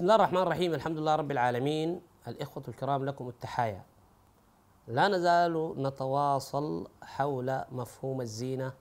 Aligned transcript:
بسم 0.00 0.04
الله 0.04 0.14
الرحمن 0.14 0.42
الرحيم 0.42 0.74
الحمد 0.74 0.98
لله 0.98 1.14
رب 1.14 1.30
العالمين. 1.30 2.00
الإخوة 2.28 2.62
الكرام 2.68 3.04
لكم 3.04 3.28
التحايا. 3.28 3.82
لا 4.88 5.08
نزال 5.08 5.74
نتواصل 5.76 6.88
حول 7.02 7.64
مفهوم 7.72 8.20
الزينة 8.20 8.72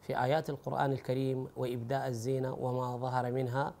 في 0.00 0.24
آيات 0.24 0.50
القرآن 0.50 0.92
الكريم 0.92 1.48
وإبداء 1.56 2.08
الزينة 2.08 2.52
وما 2.60 2.96
ظهر 2.96 3.32
منها 3.32 3.72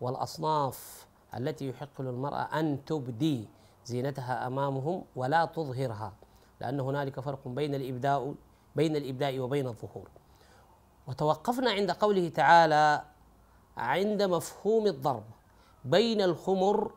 والأصناف 0.00 1.06
التي 1.34 1.68
يحق 1.68 2.00
للمرأة 2.00 2.60
أن 2.60 2.84
تبدي 2.84 3.48
زينتها 3.84 4.46
أمامهم 4.46 5.04
ولا 5.16 5.44
تظهرها 5.44 6.12
لأن 6.60 6.80
هنالك 6.80 7.20
فرق 7.20 7.48
بين 7.48 7.74
الإبداء 7.74 8.34
بين 8.76 8.96
الإبداء 8.96 9.38
وبين 9.38 9.66
الظهور. 9.66 10.08
وتوقفنا 11.06 11.70
عند 11.70 11.90
قوله 11.90 12.28
تعالى 12.28 13.02
عند 13.76 14.22
مفهوم 14.22 14.86
الضرب 14.86 15.24
بين 15.84 16.20
الخمر 16.22 16.92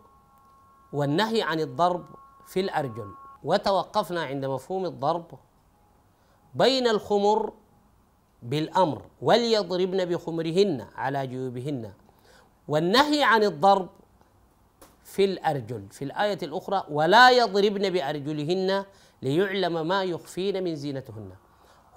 والنهي 0.94 1.42
عن 1.42 1.60
الضرب 1.60 2.05
في 2.48 2.60
الأرجل. 2.60 3.08
وتوقفنا 3.44 4.23
عند 4.23 4.46
مفهوم 4.46 4.86
الضرب 4.86 5.26
بين 6.56 6.88
الخمر 6.88 7.54
بالأمر 8.44 9.02
وليضربن 9.22 10.06
بخمرهن 10.06 10.88
على 10.95 11.28
جيوبهن. 11.28 11.94
والنهي 12.67 13.23
عن 13.23 13.44
الضرب 13.44 13.90
في 15.03 15.25
الأرجل 15.25 15.88
في 15.92 16.06
الآية 16.06 16.38
الأخرى 16.44 16.84
ولا 16.90 17.31
يضربن 17.31 17.90
بأرجلهن 17.90 18.86
ليعلم 19.22 19.88
ما 19.88 20.03
يخفين 20.03 20.64
من 20.64 20.75
زينتهن. 20.75 21.31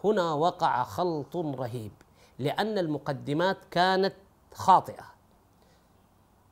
هنا 0.05 0.33
وقع 0.33 0.83
خلط 0.83 1.37
رهيب 1.37 1.93
لأن 2.39 2.79
المقدمات 2.79 3.65
كانت 3.71 4.15
خاطئة. 4.55 5.16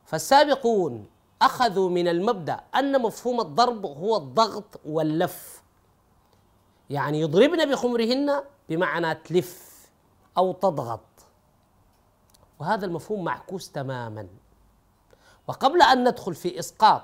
فالسابقون 0.05 1.07
أخذوا 1.41 1.89
من 1.89 2.07
المبدأ 2.07 2.59
أن 2.75 3.01
مفهوم 3.01 3.41
الضرب 3.41 3.85
هو 3.85 4.17
الضغط 4.17 4.79
واللف. 4.85 5.63
يعني 6.89 7.19
يضربن 7.21 7.71
بخمرهن 7.71 8.43
بمعنى 8.69 9.15
تلف 9.15 9.75
أو 10.37 10.51
تضغط. 10.51 11.01
وهذا 12.59 12.85
المفهوم 12.85 13.23
معكوس 13.23 13.71
تماما. 13.71 14.27
وقبل 15.47 15.81
أن 15.81 16.07
ندخل 16.07 16.35
في 16.35 16.59
إسقاط 16.59 17.03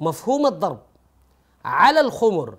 مفهوم 0.00 0.46
الضرب 0.46 0.82
على 1.64 2.00
الخمر 2.00 2.58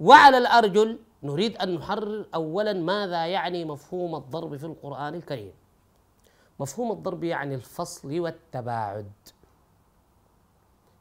وعلى 0.00 0.38
الأرجل 0.38 0.98
نريد 1.22 1.56
أن 1.56 1.74
نحرر 1.74 2.26
اولا 2.34 2.72
ماذا 2.72 3.26
يعني 3.26 3.64
مفهوم 3.64 4.14
الضرب 4.14 4.56
في 4.56 4.66
القرآن 4.66 5.14
الكريم. 5.14 5.52
مفهوم 6.60 6.92
الضرب 6.92 7.24
يعني 7.24 7.54
الفصل 7.54 8.20
والتباعد. 8.20 9.12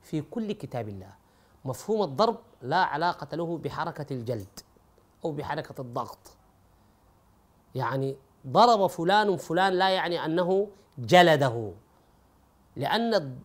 في 0.02 0.22
كل 0.22 0.52
كتاب 0.52 0.90
الله 0.90 1.14
مفهوم 1.66 2.04
الضرب 2.04 2.38
لا 2.62 2.78
علاقة 2.78 3.36
له 3.36 3.58
بحركة 3.58 4.14
الجلد 4.14 4.60
أو 5.26 5.32
بحركة 5.32 5.82
الضغط. 5.82 6.24
يعني 7.76 8.16
ضرب 8.48 8.88
فلان 8.88 9.38
فلان 9.38 9.74
لا 9.74 9.90
يعني 9.90 10.26
أنه 10.26 10.68
جلده. 10.98 11.72
لأن 12.76 13.38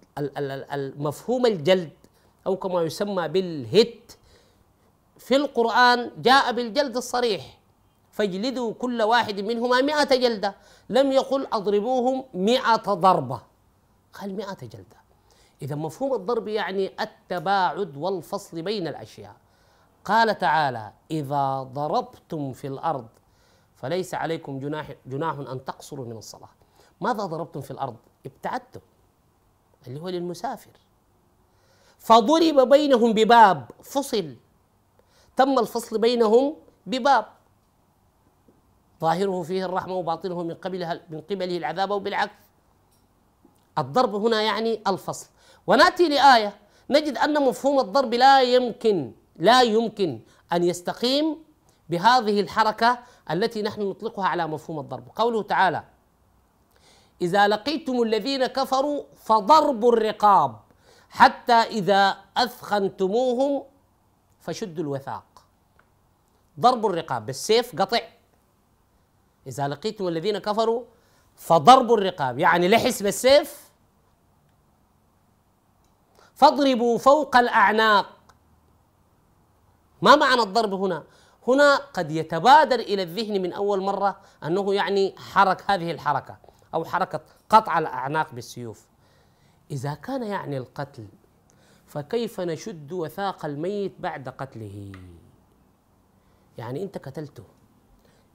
المفهوم 0.73 1.47
الجلد 1.47 1.93
أو 2.47 2.57
كما 2.57 2.83
يسمى 2.83 3.29
بالهت 3.29 4.13
في 5.19 5.37
القرآن 5.37 6.11
جاء 6.23 6.53
بالجلد 6.53 6.97
الصريح. 6.97 7.59
فاجلدوا 8.15 8.75
كل 8.75 9.03
واحد 9.03 9.41
منهما 9.41 9.81
مئة 9.81 10.17
جلدة. 10.17 10.55
لم 10.89 11.13
يقل 11.13 11.47
أضربوهم 11.53 12.25
مئة 12.35 12.77
ضربة. 12.77 13.43
قال 14.13 14.35
مئة 14.35 14.59
جلدة. 14.63 14.97
إذا 15.63 15.75
مفهوم 15.75 16.15
الضرب 16.15 16.49
يعني 16.49 16.93
التباعد 17.01 17.97
والفصل 17.97 18.63
بين 18.63 18.87
الأشياء. 18.89 19.37
قال 20.05 20.39
تعالى 20.39 20.93
إذا 21.11 21.63
ضربتم 21.63 22.53
في 22.53 22.67
الأرض 22.67 23.07
فليس 23.75 24.15
عليكم 24.15 24.59
جناح, 24.59 24.93
جناح 25.07 25.35
أن 25.35 25.65
تقصروا 25.65 26.07
من 26.07 26.17
الصلاة. 26.17 26.51
ماذا 27.01 27.27
ضربتم 27.27 27.61
في 27.61 27.71
الأرض؟ 27.71 27.97
ابتعدتم. 28.27 28.81
اللي 29.87 30.01
هو 30.01 30.09
للمسافر. 30.09 30.71
فضرب 31.99 32.69
بينهم 32.69 33.13
بباب. 33.13 33.71
فصل. 33.83 34.37
تم 35.37 35.59
الفصل 35.59 35.99
بينهم 35.99 36.57
بباب. 36.87 37.34
ظاهره 39.01 39.43
فيه 39.43 39.65
الرحمة 39.65 39.95
وباطنه 39.95 40.43
من 40.43 40.55
قبلها 40.55 41.01
من 41.11 41.21
قبله 41.21 41.57
العذاب 41.57 41.93
أو 41.93 41.99
بالعكس 41.99 42.35
الضرب 43.79 44.15
هنا 44.15 44.43
يعني 44.43 44.83
الفصل. 44.87 45.27
ونأتي 45.67 46.09
لآية. 46.09 46.57
نجد 46.91 47.19
أن 47.19 47.43
مفهوم 47.43 47.81
الضرب 47.81 48.15
لا 48.15 48.43
يمكن 48.43 49.13
لا 49.37 49.63
يمكن 49.63 50.21
أن 50.53 50.65
يستقيم 50.65 51.45
بهذه 51.89 52.41
الحركة 52.41 52.99
التي 53.31 53.63
نحن 53.63 53.83
نطلقها 53.83 54.27
على 54.27 54.47
مفهوم 54.47 54.79
الضرب. 54.79 55.09
قوله 55.17 55.43
تعالى 55.43 55.85
إذا 57.23 57.49
لقيتم 57.49 58.03
الذين 58.03 58.47
كفروا 58.47 59.03
فضرب 59.15 59.89
الرقاب 59.89 60.61
حتى 61.11 61.53
إذا 61.53 62.17
أثخنتموهم 62.37 63.63
فشدوا 64.41 64.85
الوثاق. 64.85 65.25
ضرب 66.61 66.87
الرقاب 66.87 67.27
بالسيف 67.27 67.81
قطع. 67.81 68.01
إذا 69.47 69.69
لقيتم 69.69 70.09
الذين 70.09 70.39
كفروا 70.39 70.85
فضرب 71.35 71.93
الرقاب 71.93 72.39
يعني 72.39 72.69
لحس 72.69 73.03
بالسيف. 73.03 73.71
فاضربوا 76.35 76.99
فوق 76.99 77.37
الأعناق. 77.37 78.07
ما 80.03 80.17
معنى 80.17 80.43
الضرب 80.43 80.73
هنا؟ 80.75 81.05
هنا 81.49 81.77
قد 81.77 82.11
يتبادر 82.11 82.79
إلى 82.79 83.03
الذهن 83.03 83.43
من 83.43 83.53
أول 83.53 83.81
مرة 83.81 84.21
أنه 84.45 84.75
يعني 84.75 85.15
حرك 85.19 85.71
هذه 85.71 85.91
الحركة 85.91 86.37
أو 86.75 86.85
حركة 86.85 87.21
قطع 87.49 87.79
الأعناق 87.79 88.33
بالسيوف. 88.33 88.87
إذا 89.71 89.95
كان 89.95 90.23
يعني 90.23 90.57
القتل 90.57 91.07
فكيف 91.87 92.41
نشد 92.41 92.93
وثاق 92.93 93.45
الميت 93.45 93.95
بعد 93.99 94.29
قتله؟ 94.29 94.93
يعني 96.59 96.83
أنت 96.83 96.99
قتلته. 96.99 97.45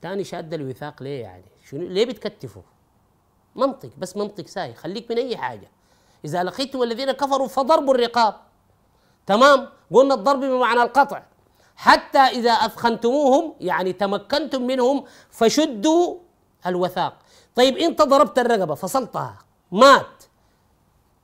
تاني 0.01 0.23
شاد 0.23 0.53
الوثاق 0.53 1.03
ليه 1.03 1.21
يعني؟ 1.21 1.45
شنو؟ 1.69 1.87
ليه 1.87 2.05
بتكتفوا 2.05 2.61
منطق 3.55 3.89
بس 3.97 4.17
منطق 4.17 4.47
ساي 4.47 4.73
خليك 4.73 5.11
من 5.11 5.17
أي 5.17 5.37
حاجة. 5.37 5.71
إذا 6.25 6.43
لقيتم 6.43 6.83
الذين 6.83 7.11
كفروا 7.11 7.47
فضربوا 7.47 7.95
الرقاب. 7.95 8.35
تمام؟ 9.25 9.69
قلنا 9.91 10.13
الضرب 10.13 10.39
بمعنى 10.39 10.81
القطع. 10.81 11.23
حتى 11.75 12.19
إذا 12.19 12.51
أثخنتموهم 12.51 13.53
يعني 13.59 13.93
تمكنتم 13.93 14.67
منهم 14.67 15.05
فشدوا 15.29 16.17
الوثاق. 16.65 17.19
طيب 17.55 17.77
أنت 17.77 18.01
ضربت 18.01 18.39
الرقبة 18.39 18.75
فصلتها. 18.75 19.37
مات. 19.71 20.23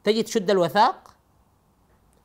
تجي 0.03 0.23
تشد 0.23 0.49
الوثاق؟ 0.49 1.13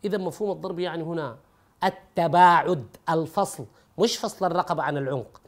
إذا 0.05 0.19
مفهوم 0.19 0.51
الضرب 0.51 0.79
يعني 0.79 1.03
هنا 1.03 1.37
التباعد 1.85 2.97
الفصل. 3.11 3.67
مش 3.99 4.17
فصل 4.17 4.47
الرقبة 4.47 4.83
عن 4.83 4.97
العنق 4.97 5.41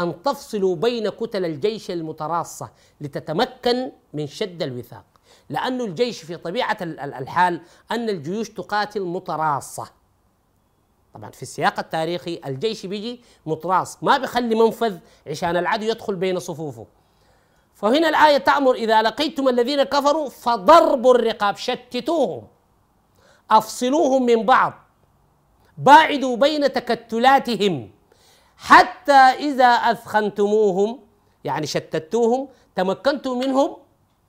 أن 0.00 0.22
تفصلوا 0.22 0.76
بين 0.76 1.08
كتل 1.08 1.44
الجيش 1.44 1.90
المتراصة 1.90 2.70
لتتمكن 3.00 3.92
من 4.12 4.26
شد 4.26 4.62
الوثاق. 4.62 5.04
لأن 5.50 5.80
الجيش 5.80 6.22
في 6.22 6.36
طبيعة 6.36 6.76
الحال 6.82 7.60
أن 7.90 8.08
الجيوش 8.08 8.50
تقاتل 8.50 9.00
متراصة. 9.00 9.90
طبعا 11.14 11.30
في 11.30 11.42
السياق 11.42 11.78
التاريخي 11.78 12.40
الجيش 12.46 12.86
بيجي 12.86 13.20
متراص 13.46 14.02
ما 14.02 14.18
بيخلي 14.18 14.54
منفذ 14.54 14.98
عشان 15.26 15.56
العدو 15.56 15.86
يدخل 15.86 16.14
بين 16.14 16.38
صفوفه. 16.38 16.86
فهنا 17.74 18.08
الآية 18.08 18.38
تأمر 18.38 18.74
إذا 18.74 19.02
لقيتم 19.02 19.48
الذين 19.48 19.82
كفروا 19.82 20.28
فضربوا 20.28 21.14
الرقاب 21.14 21.56
شتتوهم 21.56 22.46
أفصلوهم 23.50 24.26
من 24.26 24.42
بعض 24.42 24.72
باعدوا 25.78 26.36
بين 26.36 26.72
تكتلاتهم. 26.72 27.90
حتى 28.60 29.12
إذا 29.12 29.64
أثخنتموهم 29.64 30.98
يعني 31.44 31.66
شتتوهم 31.66 32.48
تمكنتم 32.74 33.38
منهم 33.38 33.76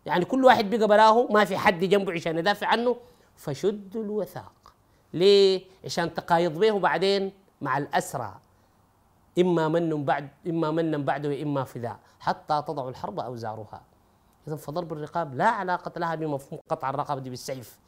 يعني 0.06 0.26
كل 0.26 0.46
واحد 0.46 0.70
بقى 0.70 0.88
براه 0.88 1.28
ما 1.32 1.46
في 1.46 1.58
حد 1.58 1.80
جنبه 1.80 2.14
عشان 2.14 2.38
يدافع 2.38 2.68
عنه 2.68 2.96
فشدوا 3.36 4.04
الوثاق. 4.04 4.74
ليه؟ 5.14 5.66
عشان 5.86 6.14
تقايض 6.14 6.60
به 6.60 6.80
بعدين 6.80 7.32
مع 7.62 7.78
الأسرى. 7.78 8.40
إما 9.40 9.68
من 9.68 10.06
بعد 10.06 10.30
إما 10.48 10.72
منا 10.72 10.98
بعد 10.98 11.26
وإما 11.26 11.64
فداء. 11.64 12.00
حتى 12.20 12.64
تضع 12.68 12.90
الحرب 12.90 13.20
أوزارها. 13.20 13.82
إذا 14.48 14.56
فضرب 14.56 14.94
الرقاب 14.94 15.36
لا 15.36 15.50
علاقة 15.50 16.00
لها 16.00 16.16
بمفهوم 16.16 16.60
قطع 16.70 16.90
الرقبة 16.90 17.22
بالسيف. 17.22 17.80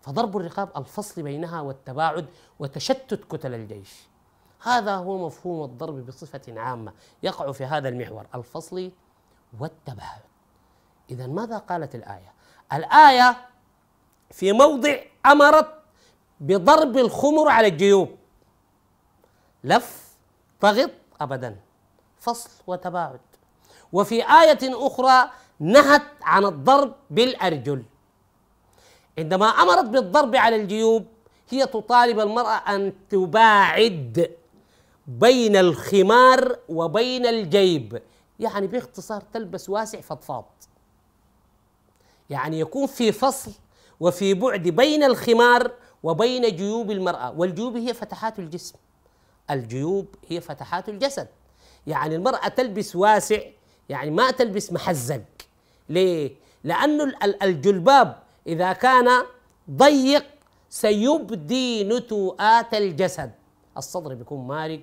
فضرب 0.00 0.36
الرقاب 0.36 0.68
الفصل 0.76 1.22
بينها 1.22 1.60
والتباعد 1.60 2.26
وتشتت 2.58 3.24
كتل 3.24 3.54
الجيش. 3.54 4.08
هذا 4.62 4.96
هو 4.96 5.26
مفهوم 5.26 5.64
الضرب 5.64 6.06
بصفة 6.06 6.60
عامة 6.60 6.92
يقع 7.22 7.52
في 7.52 7.64
هذا 7.64 7.88
المحور 7.88 8.26
الفصل 8.34 8.90
والتباعد. 9.60 10.20
إذا 11.10 11.26
ماذا 11.26 11.58
قالت 11.58 11.94
الآية؟ 11.94 12.32
الآية 12.72 13.36
في 14.30 14.52
موضع 14.52 14.96
أمرت 15.26 15.82
بضرب 16.40 16.96
الخمر 16.96 17.48
على 17.48 17.66
الجيوب. 17.68 18.08
لف 19.64 20.16
ضغط 20.62 20.90
أبدا. 21.20 21.56
فصل 22.18 22.50
وتباعد. 22.66 23.20
وفي 23.92 24.14
آية 24.14 24.58
أخرى 24.62 25.30
نهت 25.60 26.02
عن 26.22 26.44
الضرب 26.44 26.94
بالأرجل. 27.10 27.84
عندما 29.18 29.46
أمرت 29.46 29.84
بالضرب 29.84 30.36
على 30.36 30.56
الجيوب 30.56 31.06
هي 31.48 31.66
تطالب 31.66 32.20
المرأة 32.20 32.74
أن 32.74 32.92
تباعد 33.08 34.36
بين 35.06 35.56
الخمار 35.56 36.58
وبين 36.68 37.26
الجيب. 37.26 38.02
يعني 38.40 38.66
باختصار 38.66 39.20
تلبس 39.20 39.68
واسع 39.68 40.00
فضفاض. 40.00 40.44
يعني 42.30 42.60
يكون 42.60 42.86
في 42.86 43.12
فصل 43.12 43.52
وفي 44.00 44.34
بعد 44.34 44.62
بين 44.62 45.04
الخمار 45.04 45.72
وبين 46.02 46.56
جيوب 46.56 46.90
المرأة. 46.90 47.30
والجيوب 47.38 47.76
هي 47.76 47.94
فتحات 47.94 48.38
الجسم. 48.38 48.74
الجيوب 49.50 50.14
هي 50.28 50.40
فتحات 50.40 50.88
الجسد. 50.88 51.28
يعني 51.86 52.16
المرأة 52.16 52.48
تلبس 52.48 52.96
واسع 52.96 53.40
يعني 53.88 54.10
ما 54.10 54.30
تلبس 54.30 54.72
محزق. 54.72 55.22
ليه؟ 55.88 56.34
لأن 56.64 57.12
الجلباب 57.42 58.22
إذا 58.46 58.72
كان 58.72 59.24
ضيق 59.70 60.24
سيبدي 60.68 61.84
نتوءات 61.84 62.74
الجسد. 62.74 63.32
الصدر 63.76 64.14
بيكون 64.14 64.46
مارق 64.46 64.80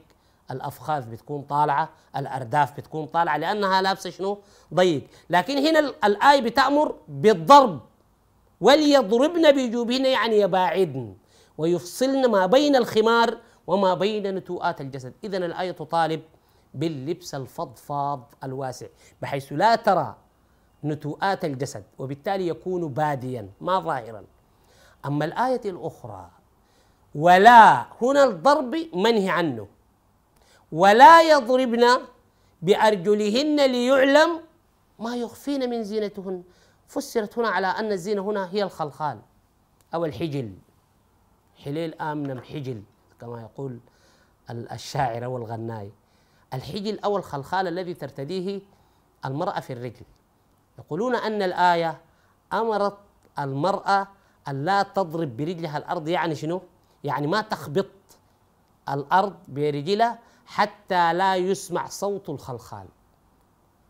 الأفخاذ 0.53 1.09
بتكون 1.09 1.41
طالعة 1.41 1.89
الأرداف 2.17 2.77
بتكون 2.77 3.05
طالعة 3.05 3.38
لأنها 3.38 3.81
لابسة 3.81 4.09
شنو؟ 4.09 4.39
ضيق. 4.73 5.03
لكن 5.29 5.57
هنا 5.57 5.79
الآية 5.79 6.41
بتأمر 6.41 6.95
بالضرب. 7.07 7.79
وليضربن 8.61 9.51
بجوبهن 9.51 10.05
يعني 10.05 10.39
يباعدن. 10.39 11.13
ويفصلن 11.57 12.31
ما 12.31 12.45
بين 12.45 12.75
الخمار 12.75 13.38
وما 13.67 13.94
بين 13.94 14.35
نتوءات 14.35 14.81
الجسد. 14.81 15.13
اذا 15.23 15.38
الآية 15.38 15.71
تطالب 15.71 16.21
باللبس 16.73 17.35
الفضفاض 17.35 18.33
الواسع 18.44 18.88
بحيث 19.21 19.53
لا 19.53 19.75
ترى 19.75 20.15
نتوءات 20.83 21.45
الجسد 21.45 21.83
وبالتالي 22.00 22.47
يكون 22.47 22.88
باديا 22.88 23.50
ما 23.61 23.79
ظاهرا. 23.79 24.23
أما 25.05 25.25
الآية 25.25 25.61
الأخرى 25.65 26.29
ولا 27.15 27.85
هنا 28.01 28.23
الضرب 28.23 28.75
منهي 28.94 29.29
عنه. 29.29 29.67
ولا 30.74 31.22
يضربن 31.22 31.86
بأرجلهن 32.62 33.56
ليعلم 33.72 34.42
ما 35.00 35.16
يخفين 35.16 35.70
من 35.70 35.84
زينتهن. 35.84 36.44
فسرت 36.88 37.38
هنا 37.38 37.48
على 37.48 37.68
أن 37.68 37.92
الزينة 37.92 38.22
هنا 38.22 38.50
هي 38.50 38.64
الخلخال 38.64 39.20
أو 39.94 40.06
الحجل. 40.06 40.54
حليل 41.64 41.94
آمنم 42.02 42.42
حجل 42.42 42.84
كما 43.22 43.42
يقول 43.42 43.80
الشاعر 44.50 45.28
والغناي 45.28 45.92
الحجل 46.54 47.00
أو 47.00 47.18
الخلخال 47.18 47.68
الذي 47.68 47.94
ترتديه 47.94 48.62
المرأة 49.25 49.60
في 49.60 49.74
الرجل. 49.74 50.06
يقولون 50.80 51.16
أن 51.16 51.42
الآية 51.42 52.02
أمرت 52.54 52.98
المرأة 53.40 54.08
أن 54.48 54.66
لا 54.66 54.84
تضرب 54.84 55.38
برجلها 55.38 55.78
الأرض 55.78 56.08
يعني 56.08 56.36
شنو؟ 56.36 56.62
يعني 57.04 57.28
ما 57.28 57.42
تخبط 57.42 57.86
الأرض 58.90 59.36
برجلها 59.48 60.20
حتى 60.45 61.13
لا 61.13 61.36
يسمع 61.36 61.88
صوت 61.88 62.30
الخلخال. 62.30 62.86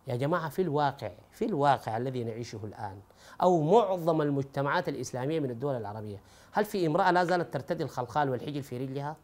يا 0.08 0.16
جماعة 0.16 0.50
في 0.50 0.62
الواقع 0.62 1.12
في 1.32 1.46
الواقع 1.46 1.98
الذي 1.98 2.24
نعيشه 2.24 2.60
الآن 2.64 3.00
أو 3.42 3.62
معظم 3.62 4.22
المجتمعات 4.22 4.90
الإسلامية 4.90 5.40
من 5.40 5.52
الدول 5.52 5.76
العربية 5.76 6.22
هل 6.52 6.66
في 6.66 6.88
امرأة 6.88 7.12
لا 7.12 7.24
زالت 7.24 7.54
ترتدي 7.54 7.84
الخلخال 7.84 8.30
والحجل 8.30 8.64
في 8.64 8.78
رجلها؟ 8.78 9.16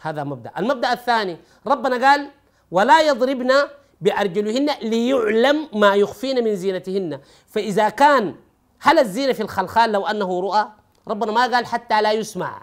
هذا 0.00 0.24
مبدأ. 0.24 0.52
المبدأ 0.58 0.92
الثاني 0.92 1.36
ربنا 1.66 2.08
قال 2.08 2.30
ولا 2.70 3.00
يضربن 3.00 3.52
بأرجلهن 4.00 4.70
ليعلم 4.82 5.68
ما 5.74 5.94
يخفين 5.94 6.44
من 6.44 6.56
زينتهن 6.56 7.20
فإذا 7.46 7.88
كان 7.88 8.34
هل 8.80 8.98
الزينة 8.98 9.32
في 9.32 9.42
الخلخال 9.42 9.92
لو 9.92 10.06
أنه 10.06 10.40
رؤى؟ 10.40 10.68
ربنا 11.08 11.32
ما 11.32 11.40
قال 11.40 11.66
حتى 11.66 12.02
لا 12.02 12.12
يسمع. 12.12 12.62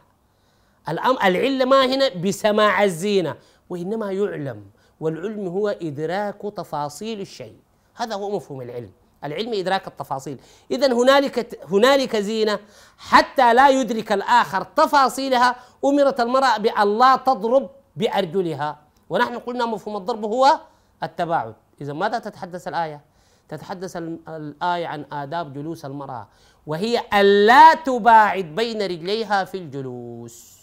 العلة 0.90 1.66
ما 1.66 1.86
هنا 1.86 2.10
بسماع 2.10 2.84
الزينة 2.84 3.36
وإنما 3.70 4.12
يعلم 4.12 4.66
والعلم 5.00 5.48
هو 5.48 5.68
إدراك 5.70 6.42
تفاصيل 6.58 7.22
الشيء. 7.22 7.56
هذا 7.96 8.16
هو 8.16 8.36
مفهوم 8.36 8.62
العلم. 8.62 8.92
العلم 9.24 9.54
إدراك 9.54 9.88
التفاصيل. 9.88 10.40
إذا 10.72 10.94
هنالك 10.94 11.60
هنالك 11.72 12.16
زينة 12.16 12.60
حتى 12.98 13.54
لا 13.54 13.70
يدرك 13.70 14.12
الآخر 14.12 14.64
تفاصيلها 14.64 15.56
أمرت 15.86 16.20
المرأة 16.20 16.58
بأن 16.58 16.98
لا 16.98 17.16
تضرب 17.16 17.70
بأرجلها. 17.96 18.80
ونحن 19.10 19.40
قلنا 19.40 19.66
مفهوم 19.66 19.98
الضرب 19.98 20.26
هو 20.26 20.60
التباعد. 21.04 21.56
إذا 21.82 21.94
ماذا 21.94 22.20
تتحدث 22.20 22.68
الآية؟ 22.68 23.02
تتحدث 23.50 23.98
الآية 24.28 24.88
عن 24.88 25.06
آداب 25.12 25.54
جلوس 25.54 25.86
المرأة 25.86 26.28
وهي 26.68 27.04
ألا 27.14 27.74
تباعد 27.74 28.56
بين 28.56 28.82
رجليها 28.82 29.44
في 29.44 29.58
الجلوس. 29.58 30.57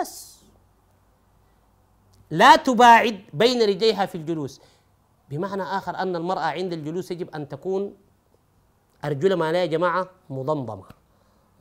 بس. 0.00 0.36
لا 2.30 2.56
تباعد 2.56 3.20
بين 3.32 3.62
رجليها 3.62 4.06
في 4.06 4.14
الجلوس. 4.14 4.60
بمعنى 5.30 5.62
آخر 5.62 5.96
أن 5.96 6.16
المرأة 6.16 6.40
عند 6.40 6.72
الجلوس 6.72 7.10
يجب 7.10 7.34
أن 7.34 7.48
تكون 7.48 7.94
أرجلها 9.04 9.36
ما 9.36 9.50
يا 9.50 9.66
جماعة 9.66 10.10
مضمضمة 10.30 10.84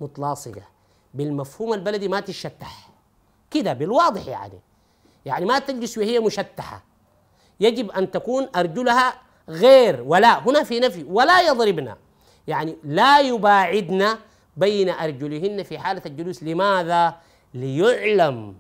متلاصقة. 0.02 0.64
بالمفهوم 1.14 1.74
البلدي 1.74 2.08
ما 2.08 2.20
تشتح. 2.20 2.90
كده 3.52 3.74
بالواضح 3.74 4.28
يعني. 4.28 4.60
يعني 5.26 5.46
ما 5.46 5.60
تجلس 5.60 5.98
وهي 5.98 6.20
مشتحة. 6.20 6.84
يجب 7.60 7.92
أن 7.92 8.12
تكون 8.12 8.48
أرجلها 8.56 9.14
غير 9.50 10.02
ولا 10.02 10.40
هنا 10.40 10.64
في 10.64 10.80
نفي 10.80 11.04
ولا 11.04 11.42
يضربن. 11.42 11.96
يعني 12.48 12.78
لا 12.84 13.20
يباعدن 13.20 14.18
بين 14.58 14.90
أرجلهن 14.90 15.64
في 15.64 15.80
حالة 15.80 16.02
الجلوس. 16.06 16.44
لماذا؟ 16.44 17.16
ليعلم 17.54 18.56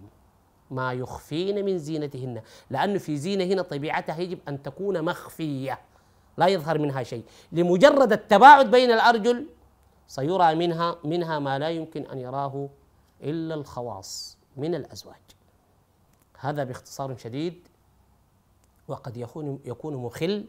ما 0.71 0.93
يخفين 0.93 1.65
من 1.65 1.77
زينتهن 1.77 2.41
لأنه 2.69 2.97
في 2.97 3.17
زينة 3.17 3.43
هنا 3.43 3.61
طبيعتها 3.61 4.19
يجب 4.19 4.39
أن 4.47 4.63
تكون 4.63 5.01
مخفية 5.01 5.79
لا 6.37 6.47
يظهر 6.47 6.79
منها 6.79 7.03
شيء. 7.03 7.23
لمجرد 7.51 8.11
التباعد 8.11 8.71
بين 8.71 8.91
الأرجل 8.91 9.47
سيرى 10.07 10.55
منها 10.55 10.97
منها 11.03 11.39
ما 11.39 11.59
لا 11.59 11.69
يمكن 11.69 12.05
أن 12.05 12.17
يراه 12.19 12.69
إلا 13.23 13.55
الخواص 13.55 14.37
من 14.57 14.75
الأزواج. 14.75 15.15
هذا 16.39 16.63
باختصار 16.63 17.17
شديد 17.17 17.67
وقد 18.87 19.17
يكون 19.17 19.59
يكون 19.65 19.95
مخل 19.95 20.45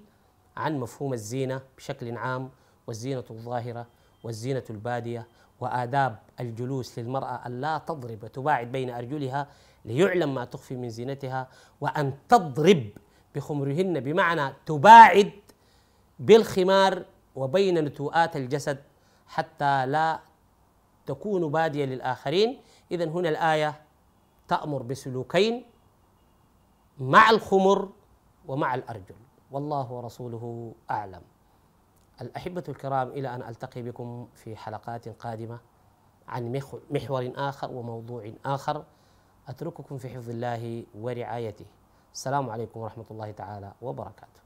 عن 0.56 0.80
مفهوم 0.80 1.12
الزينة 1.12 1.62
بشكل 1.76 2.16
عام 2.16 2.50
والزينة 2.86 3.24
الظاهرة 3.30 3.86
والزينة 4.24 4.64
البادية 4.70 5.26
وآداب 5.62 6.18
الجلوس 6.40 6.98
للمرأة 6.98 7.46
أن 7.46 7.60
لا 7.60 7.78
تضرب 7.78 8.24
وتباعد 8.24 8.72
بين 8.72 8.90
أرجلها 8.90 9.46
ليعلم 9.84 10.34
ما 10.34 10.44
تخفي 10.44 10.76
من 10.76 10.88
زينتها 10.88 11.48
وأن 11.80 12.14
تضرب 12.28 12.90
بخمرهن 13.34 14.00
بمعنى 14.00 14.54
تباعد 14.66 15.32
بالخمار 16.18 17.04
وبين 17.36 17.84
نتوءات 17.84 18.36
الجسد 18.36 18.78
حتى 19.26 19.86
لا 19.86 20.20
تكون 21.06 21.50
بادية 21.50 21.84
للآخرين. 21.84 22.60
إذا 22.90 23.04
هنا 23.04 23.28
الآية 23.28 23.82
تأمر 24.48 24.82
بسلوكين 24.82 25.64
مع 26.98 27.30
الخمر 27.30 27.88
ومع 28.48 28.74
الأرجل. 28.74 29.14
والله 29.50 29.92
ورسوله 29.92 30.74
أعلم. 30.90 31.22
الأحبة 32.20 32.64
الكرام 32.68 33.08
إلى 33.08 33.34
أن 33.34 33.42
ألتقي 33.42 33.82
بكم 33.82 34.28
في 34.34 34.56
حلقات 34.56 35.08
قادمة 35.08 35.58
عن 36.28 36.62
محور 36.90 37.32
آخر 37.36 37.70
وموضوع 37.70 38.32
آخر. 38.44 38.84
أترككم 39.48 39.98
في 39.98 40.08
حفظ 40.08 40.30
الله 40.30 40.84
ورعايته. 40.94 41.66
السلام 42.12 42.50
عليكم 42.50 42.80
ورحمة 42.80 43.04
الله 43.10 43.30
تعالى 43.30 43.72
وبركاته. 43.82 44.40